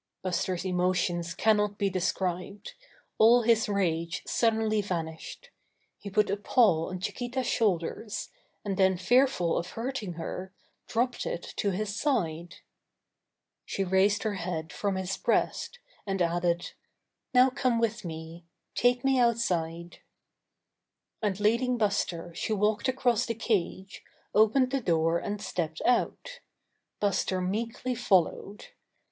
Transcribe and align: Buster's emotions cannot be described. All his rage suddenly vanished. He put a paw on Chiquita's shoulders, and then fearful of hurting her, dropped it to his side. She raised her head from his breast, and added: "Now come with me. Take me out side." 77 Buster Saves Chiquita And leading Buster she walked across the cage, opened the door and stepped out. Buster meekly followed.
Buster's 0.23 0.65
emotions 0.65 1.35
cannot 1.35 1.77
be 1.77 1.87
described. 1.87 2.73
All 3.19 3.43
his 3.43 3.69
rage 3.69 4.23
suddenly 4.25 4.81
vanished. 4.81 5.51
He 5.99 6.09
put 6.09 6.31
a 6.31 6.37
paw 6.37 6.89
on 6.89 6.99
Chiquita's 6.99 7.45
shoulders, 7.45 8.29
and 8.65 8.77
then 8.77 8.97
fearful 8.97 9.55
of 9.59 9.67
hurting 9.67 10.13
her, 10.13 10.51
dropped 10.87 11.27
it 11.27 11.53
to 11.57 11.69
his 11.69 11.95
side. 11.95 12.55
She 13.63 13.83
raised 13.83 14.23
her 14.23 14.33
head 14.33 14.73
from 14.73 14.95
his 14.95 15.15
breast, 15.17 15.77
and 16.07 16.19
added: 16.19 16.71
"Now 17.31 17.51
come 17.51 17.77
with 17.79 18.03
me. 18.03 18.47
Take 18.73 19.03
me 19.03 19.19
out 19.19 19.37
side." 19.37 19.99
77 21.23 21.27
Buster 21.27 21.27
Saves 21.27 21.27
Chiquita 21.27 21.27
And 21.27 21.39
leading 21.39 21.77
Buster 21.77 22.33
she 22.33 22.53
walked 22.53 22.87
across 22.87 23.25
the 23.27 23.35
cage, 23.35 24.03
opened 24.33 24.71
the 24.71 24.81
door 24.81 25.19
and 25.19 25.39
stepped 25.39 25.79
out. 25.85 26.39
Buster 26.99 27.39
meekly 27.39 27.93
followed. 27.93 28.69